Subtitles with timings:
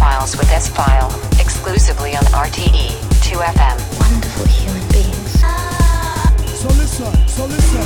[0.00, 2.88] S-Files with S-File, exclusively on RTE
[3.20, 3.76] 2FM.
[4.00, 5.40] Wonderful human beings.
[6.58, 7.82] So listen, so listen.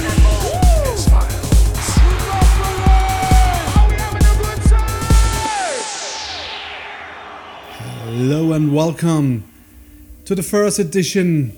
[8.05, 9.43] Hello and welcome
[10.25, 11.53] to the first edition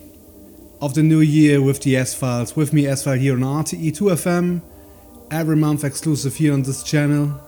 [0.81, 2.57] of the new year with the S Files.
[2.57, 4.63] With me, S File here on RTE 2FM,
[5.31, 7.43] every month exclusive here on this channel.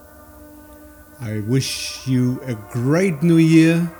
[1.20, 3.90] I wish you a great new year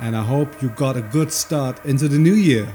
[0.00, 2.68] and I hope you got a good start into the new year.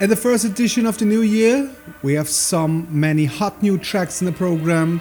[0.00, 1.68] In the first edition of the new year,
[2.02, 5.00] we have some many hot new tracks in the program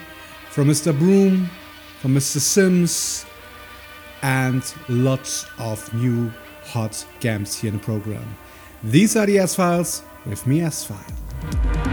[0.50, 0.98] from Mr.
[0.98, 1.50] Broom,
[2.00, 2.40] from Mr.
[2.40, 3.26] Sims,
[4.24, 6.32] and lots of new
[6.64, 8.36] hot games here in the program.
[8.84, 11.93] These are the S Files with me, S File.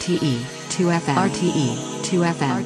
[0.00, 0.40] RTE
[0.70, 2.59] 2FM RTE 2FM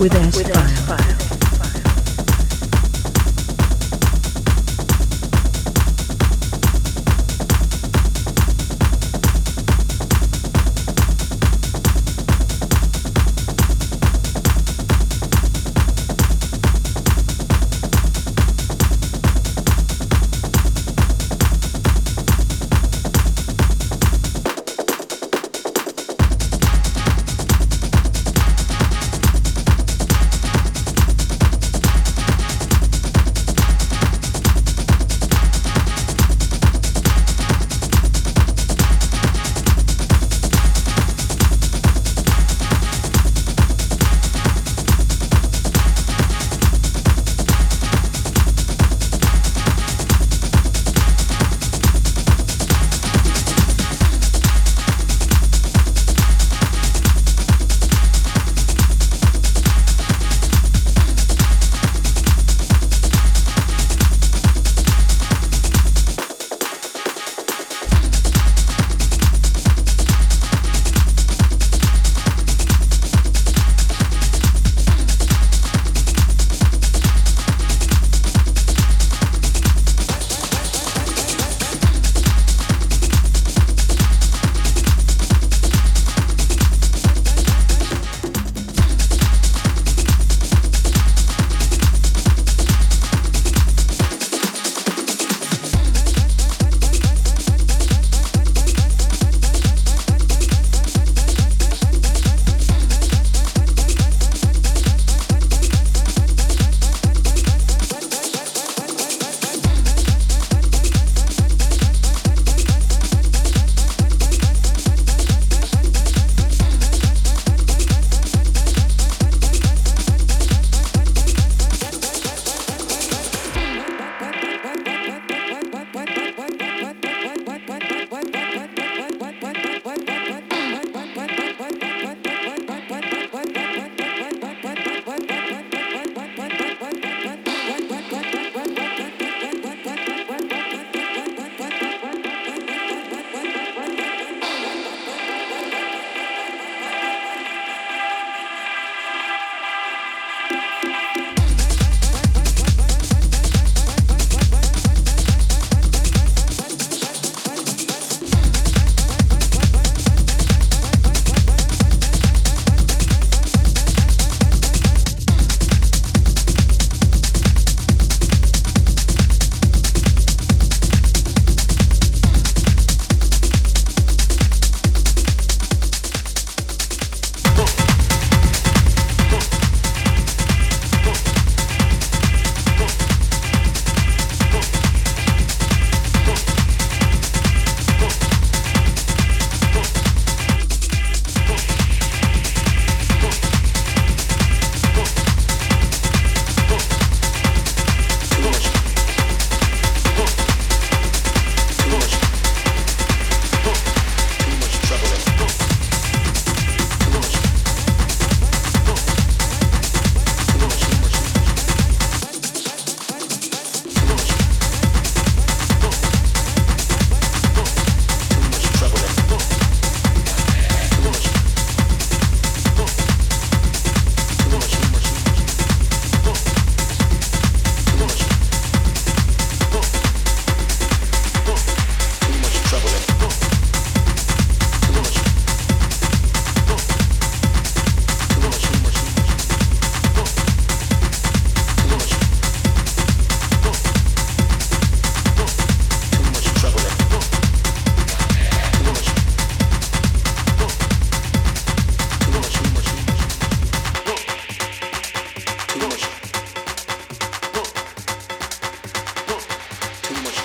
[0.00, 0.59] S-Files with S-Files.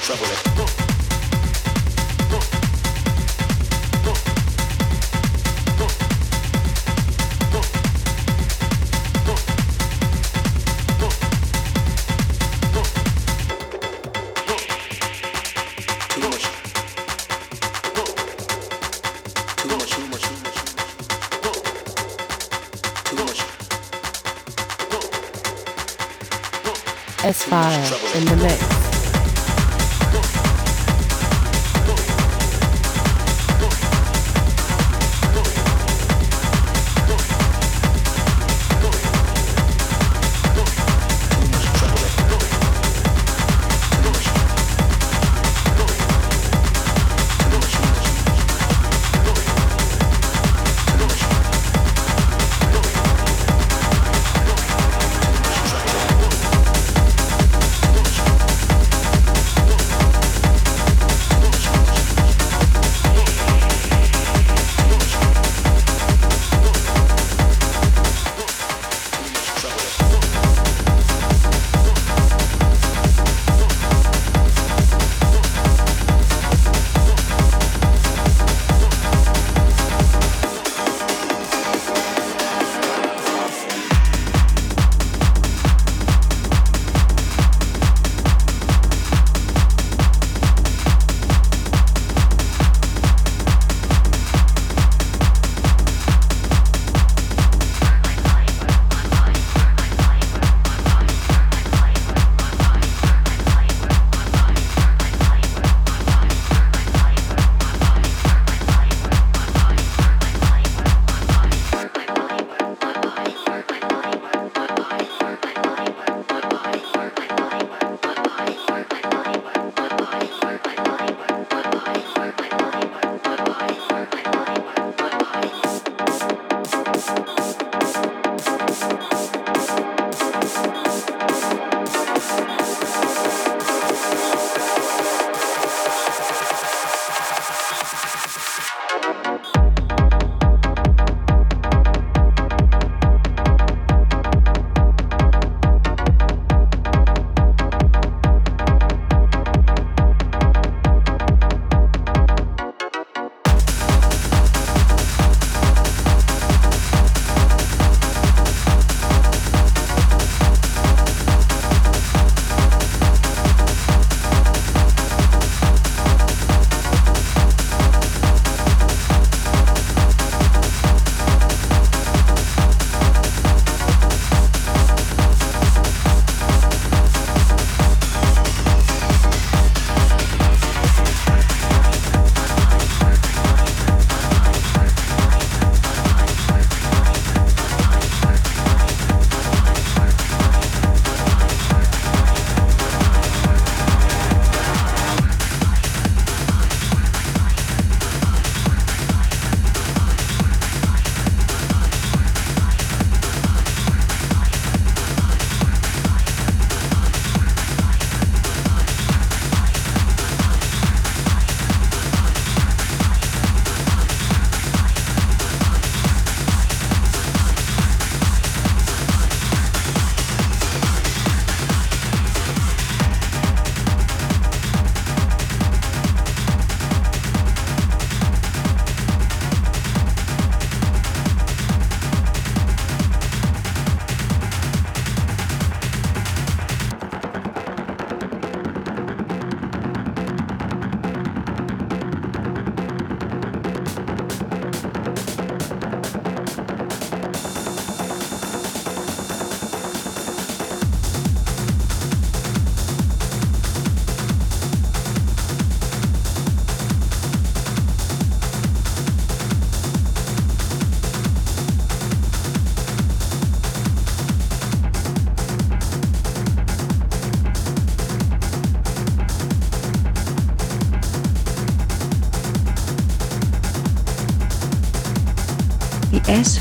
[0.06, 0.65] S-File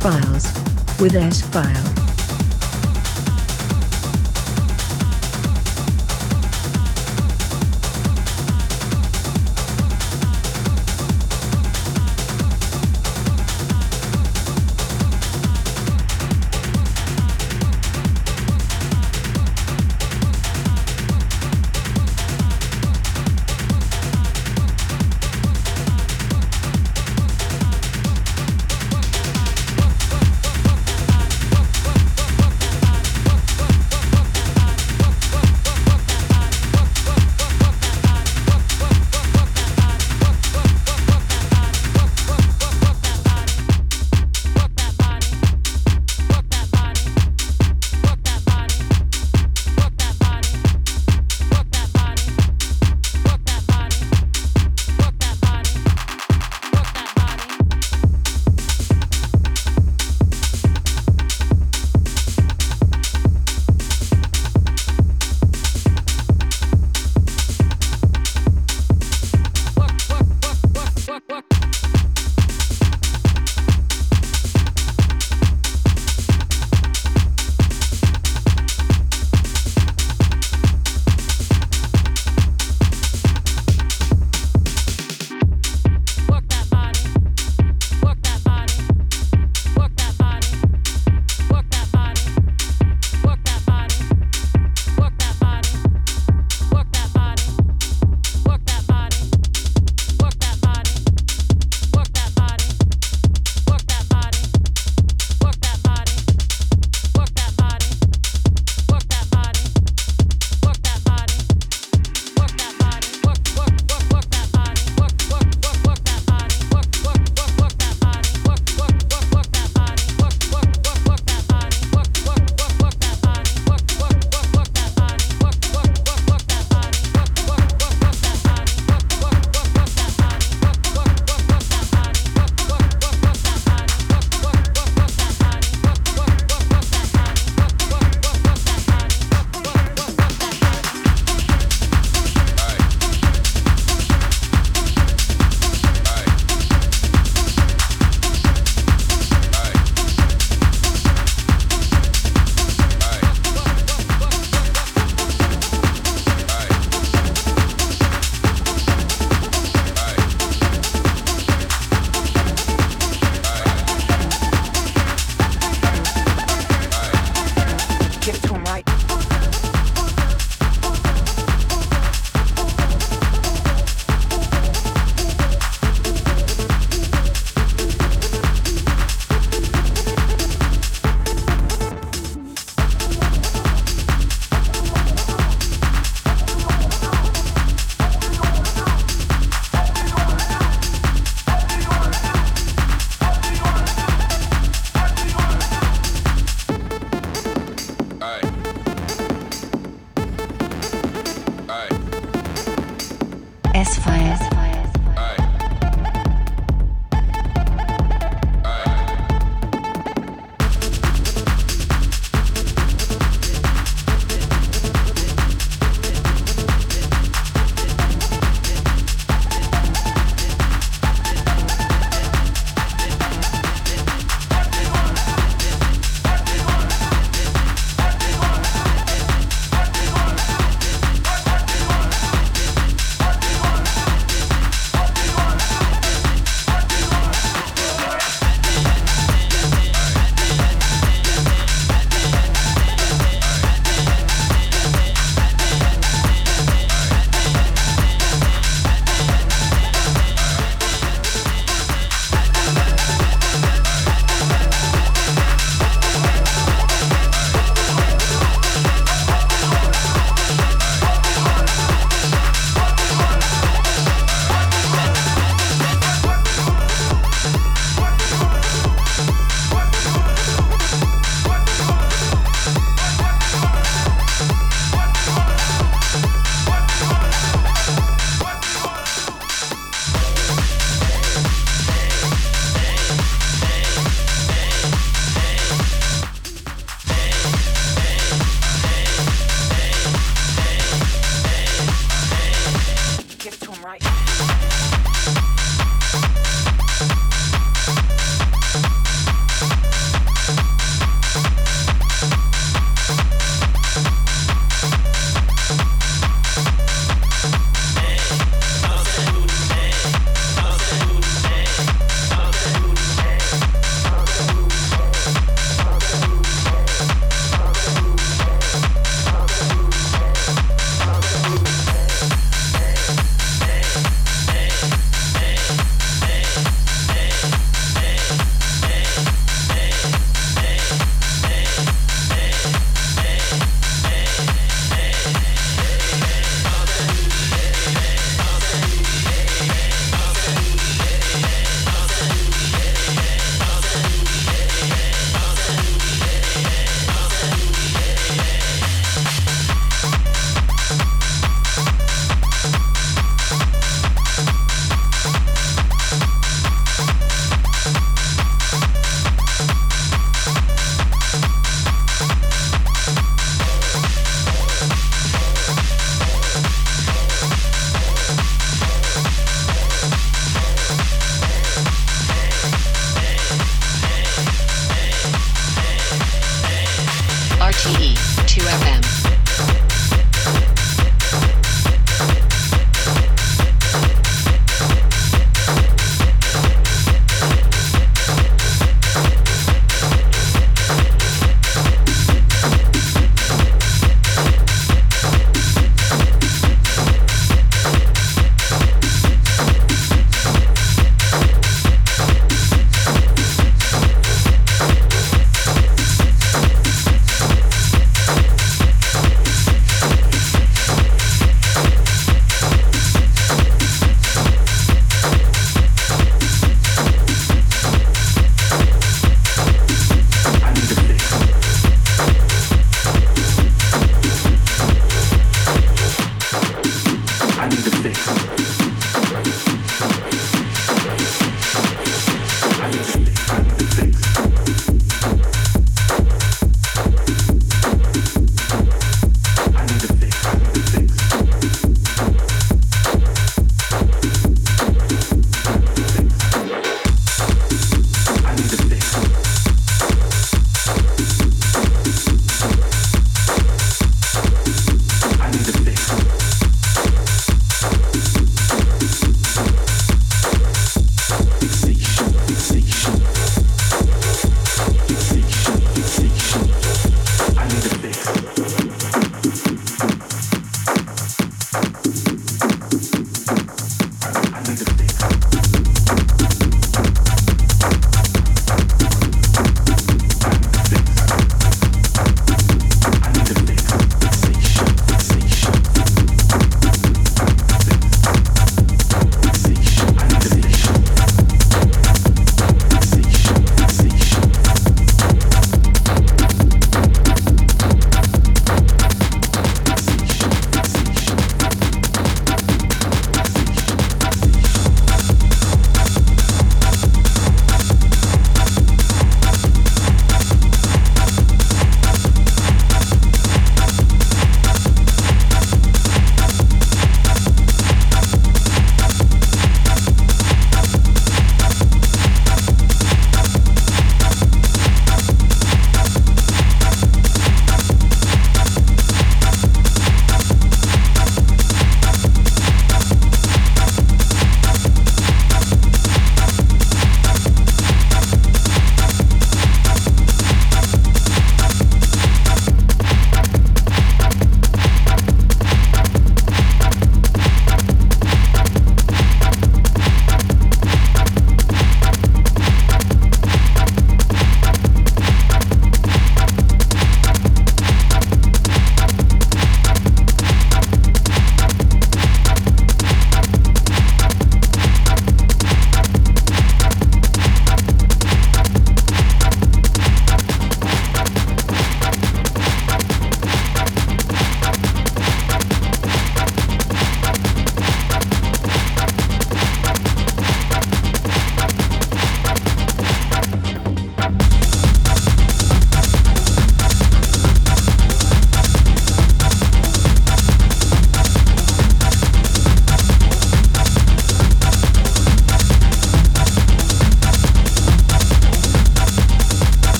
[0.00, 0.44] Files
[1.00, 1.42] with S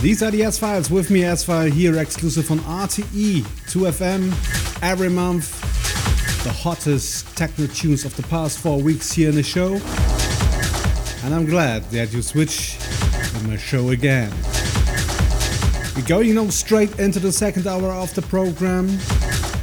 [0.00, 4.30] These are the S Files with me, S File, here exclusive on RTE 2FM
[4.80, 5.60] every month.
[6.44, 9.74] The hottest techno tunes of the past four weeks here in the show.
[11.24, 12.78] And I'm glad that you switch
[13.40, 14.30] in my show again.
[15.96, 19.00] We're going now straight into the second hour of the program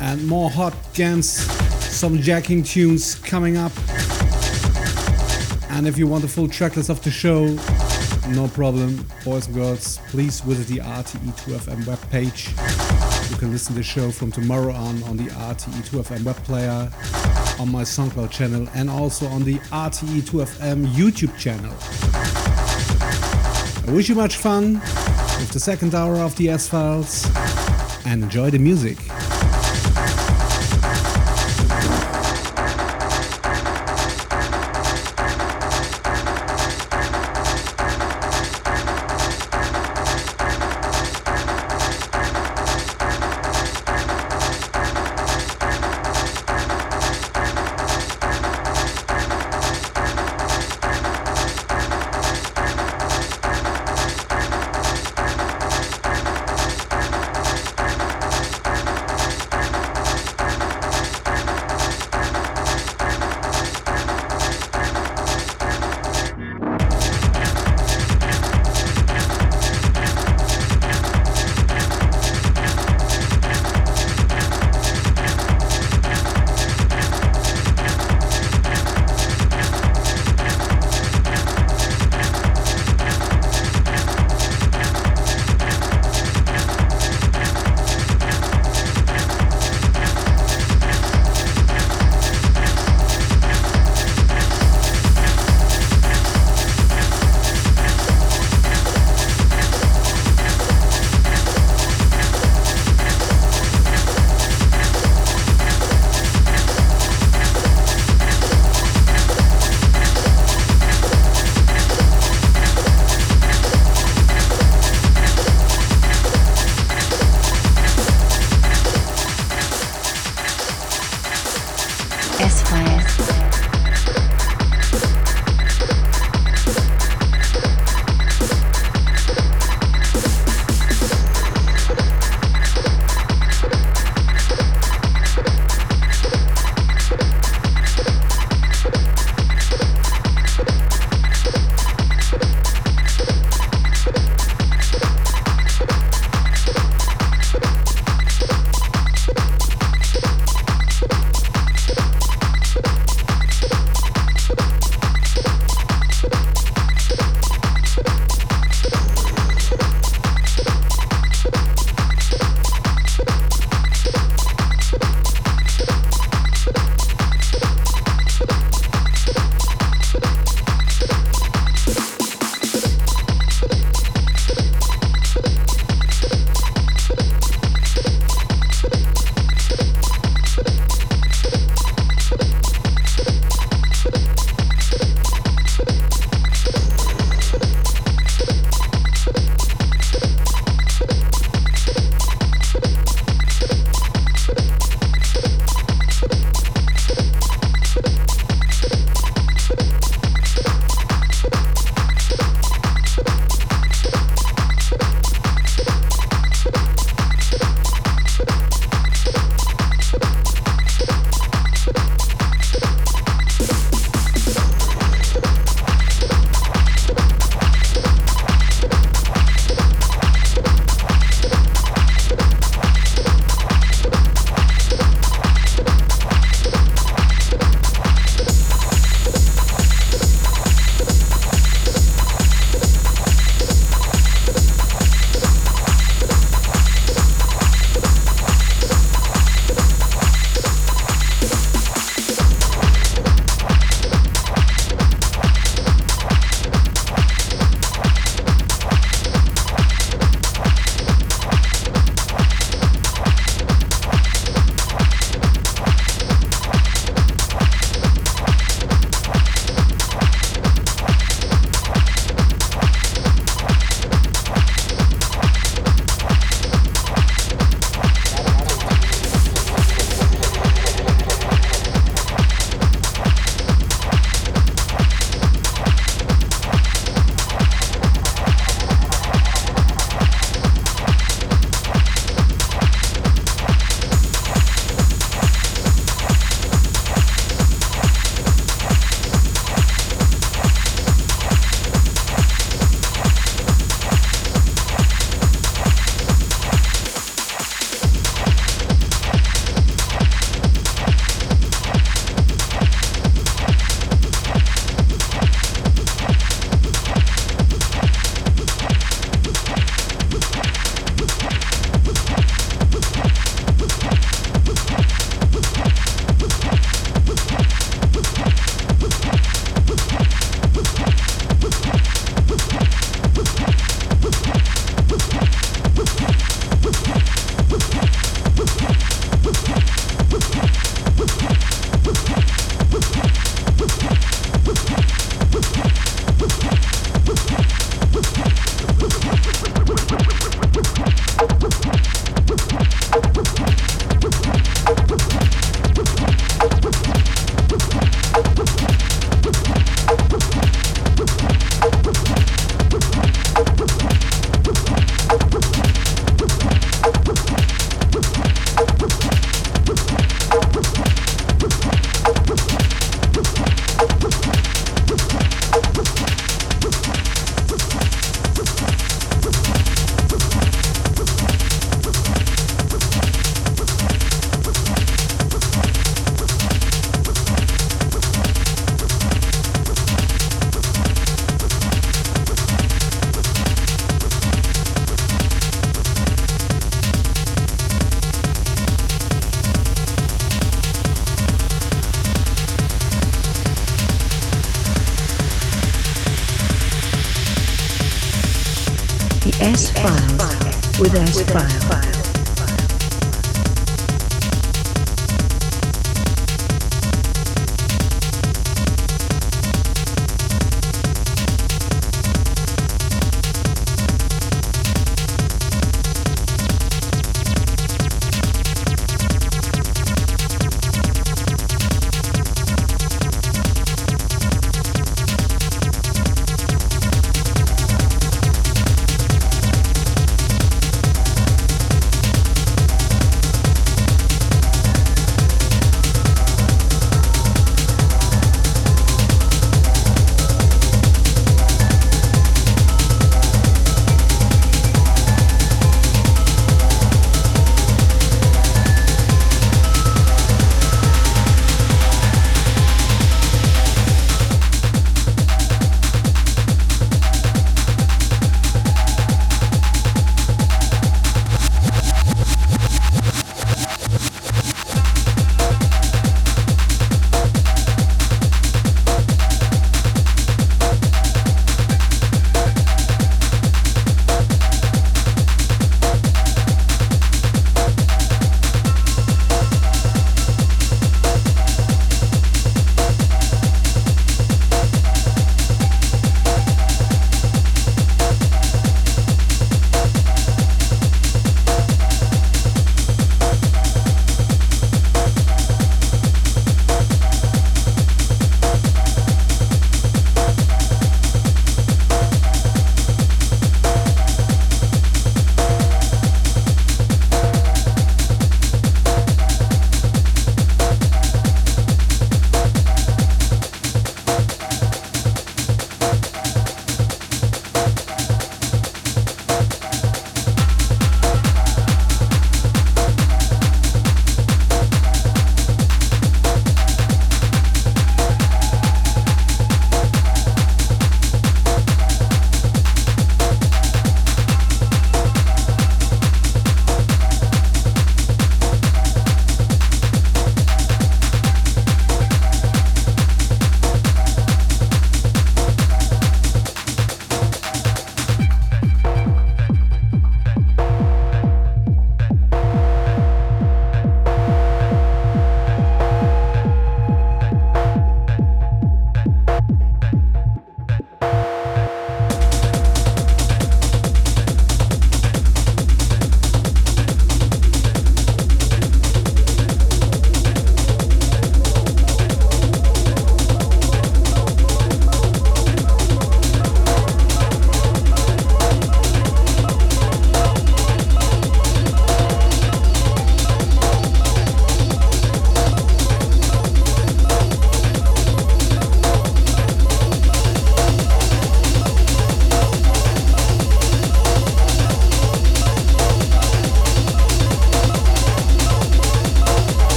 [0.00, 3.72] and more hot gens, some jacking tunes coming up.
[5.70, 7.58] And if you want the full tracklist of the show,
[8.34, 12.50] no problem, boys and girls, please visit the RTE2FM webpage.
[13.30, 16.90] You can listen to the show from tomorrow on on the RTE2FM web player,
[17.58, 21.74] on my SoundCloud channel, and also on the RTE2FM YouTube channel.
[23.88, 27.26] I wish you much fun with the second hour of the S Files
[28.06, 28.98] and enjoy the music.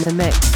[0.00, 0.49] In the mix.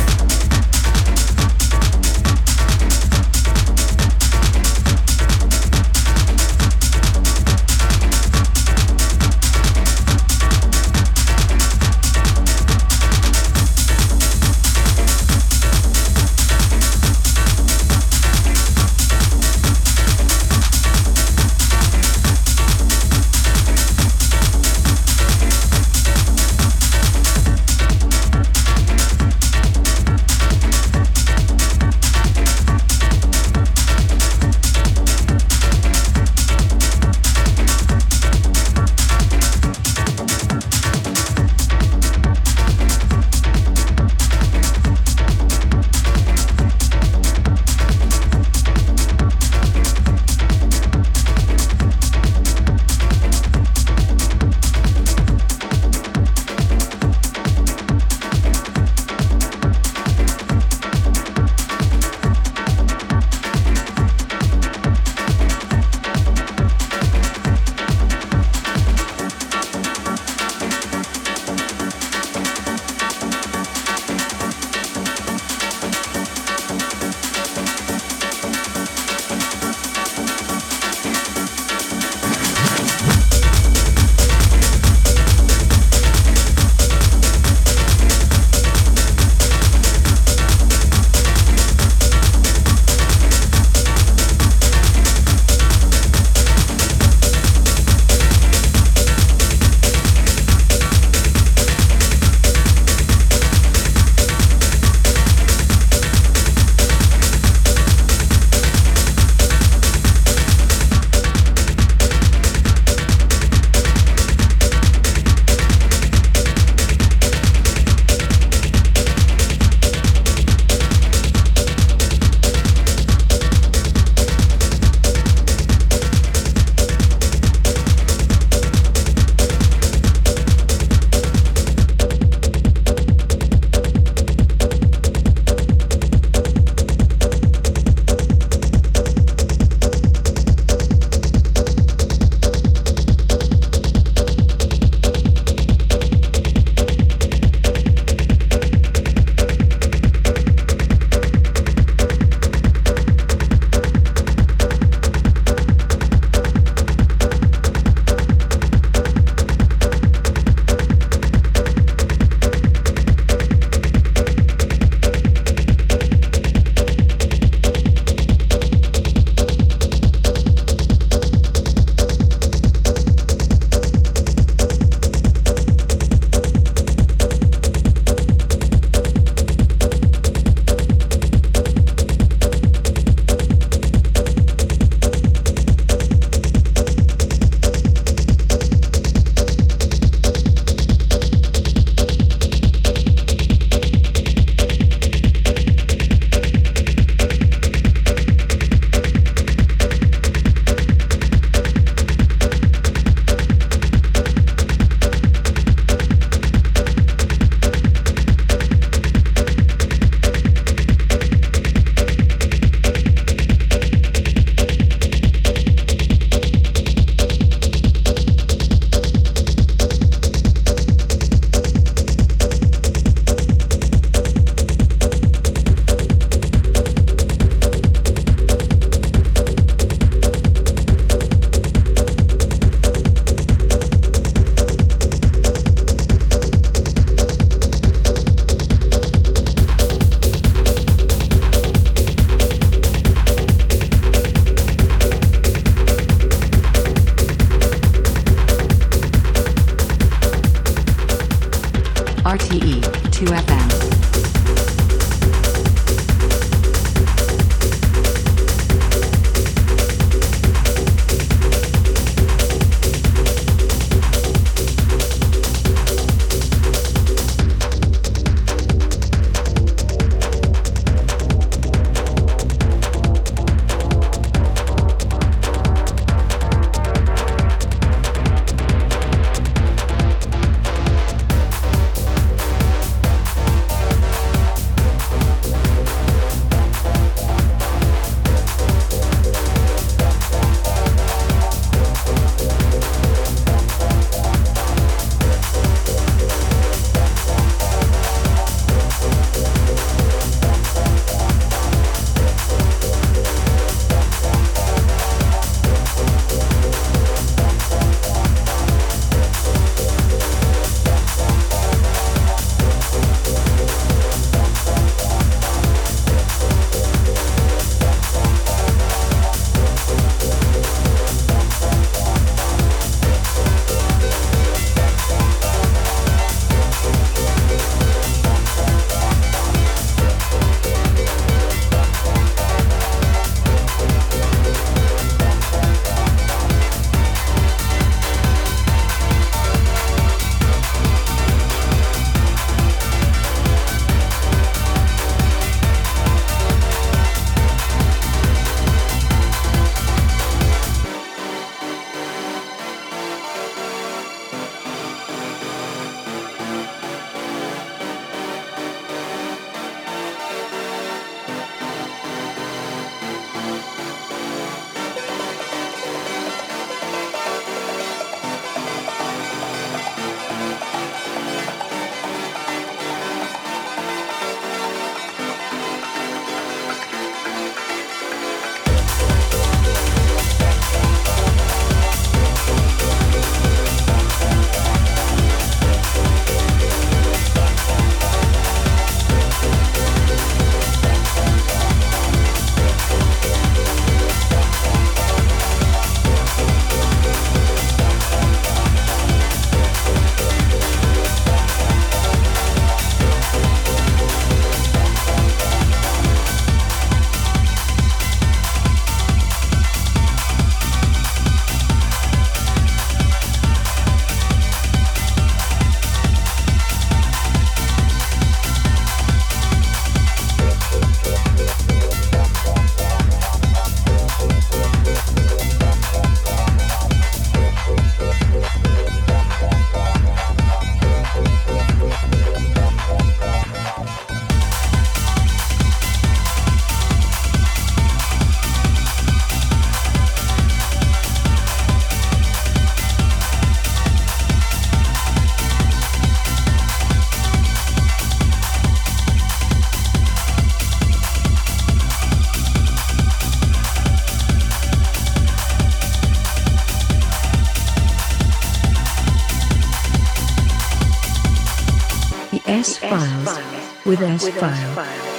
[462.55, 465.14] S Files with S File.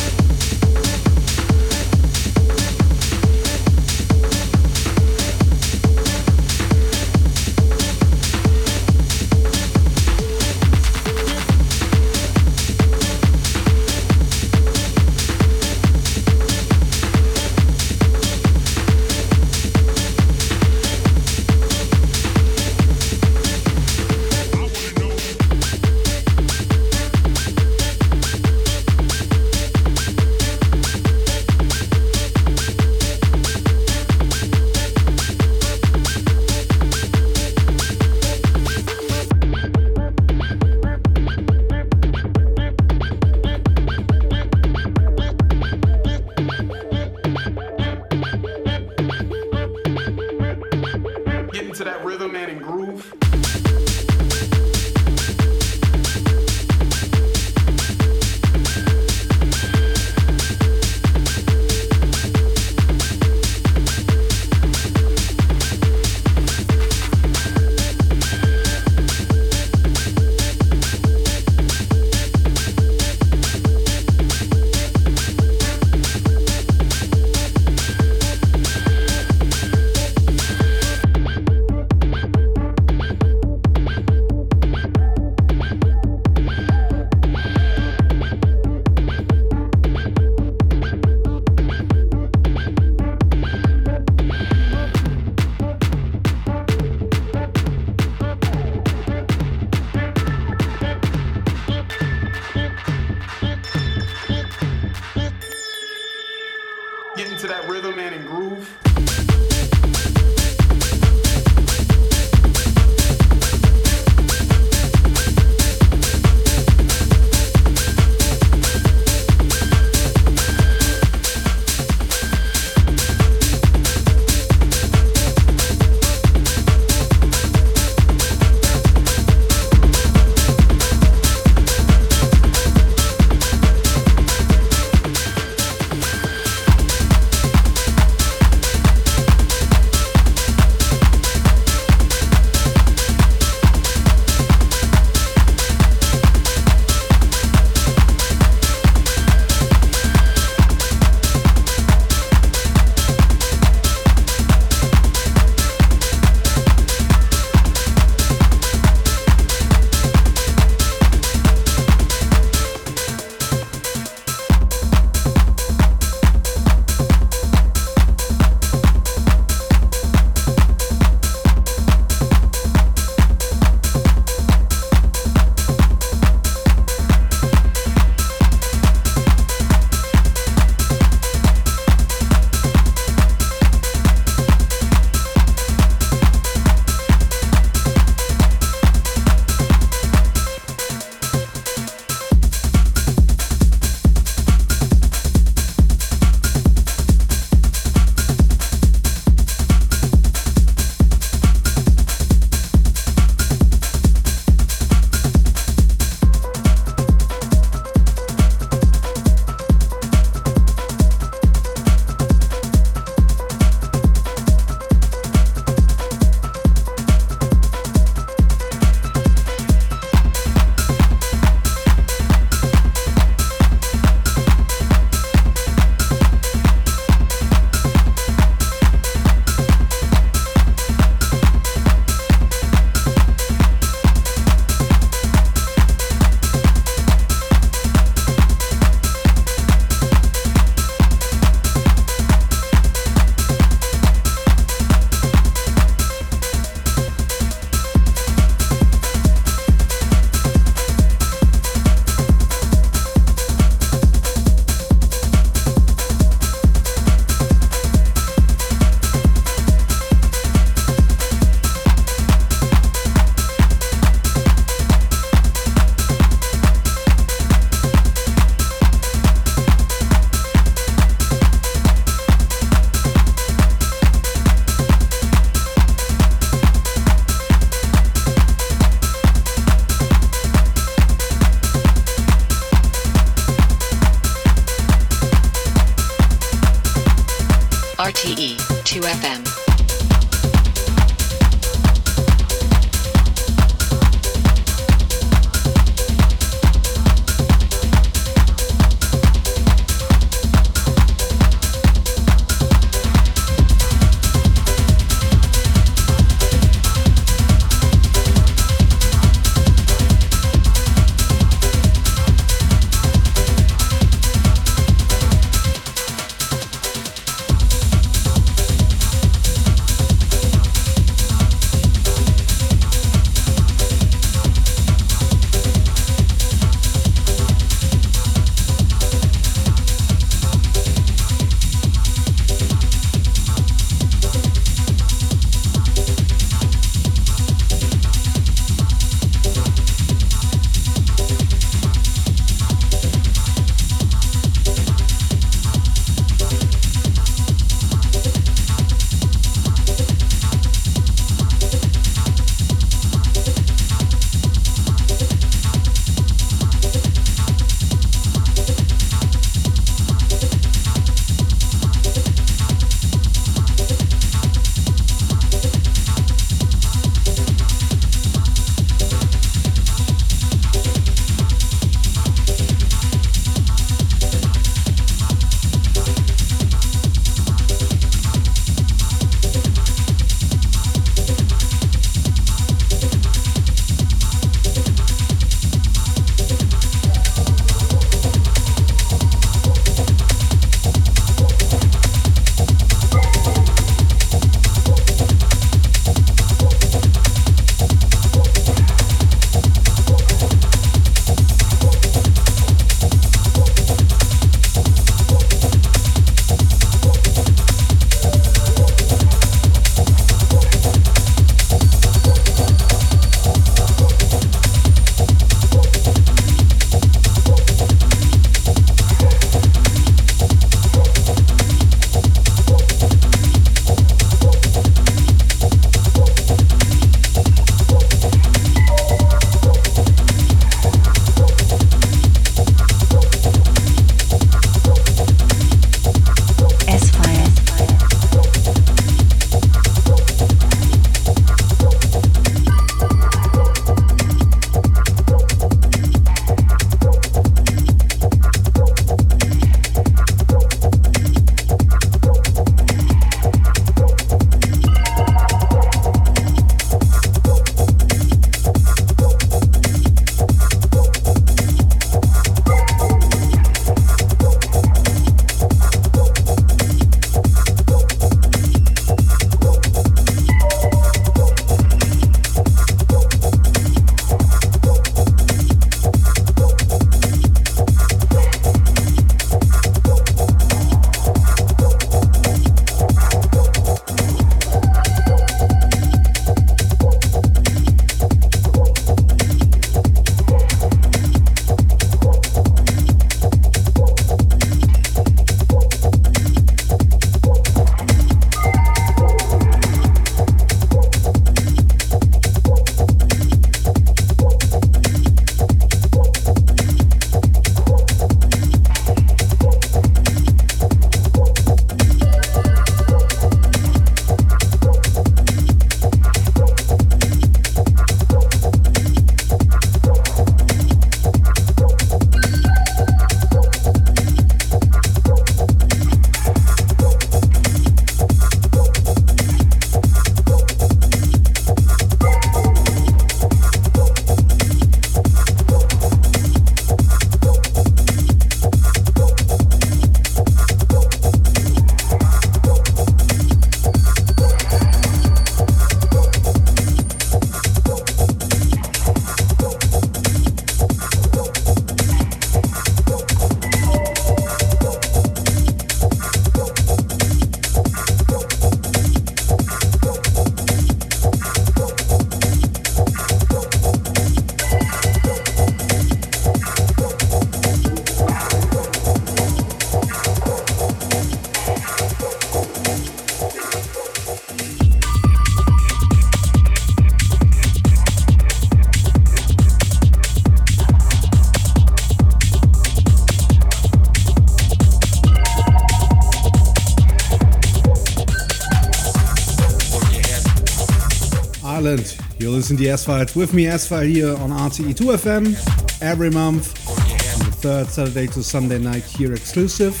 [592.70, 598.28] Listen to S-Files with me, S-File, here on RTE2FM every month on the third Saturday
[598.28, 600.00] to Sunday night here exclusive.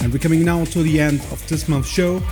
[0.00, 2.22] And we're coming now to the end of this month's show.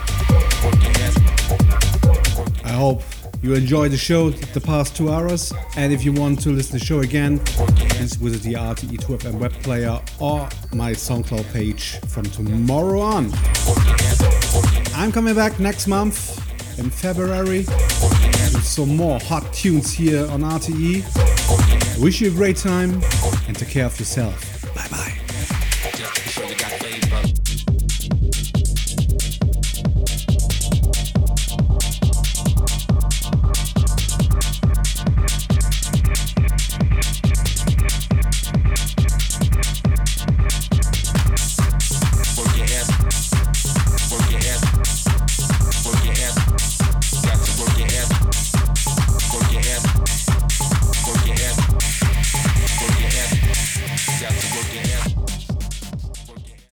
[2.64, 3.02] I hope
[3.42, 5.52] you enjoyed the show the past two hours.
[5.76, 9.52] And if you want to listen to the show again, please visit the RTE2FM web
[9.64, 13.32] player or my SoundCloud page from tomorrow on.
[14.94, 16.38] I'm coming back next month
[16.78, 17.66] in February
[18.86, 21.04] some more hot tunes here on RTE.
[22.02, 23.02] Wish you a great time
[23.46, 24.49] and take care of yourself.